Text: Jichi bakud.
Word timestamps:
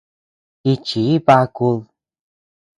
Jichi 0.63 1.03
bakud. 1.25 1.79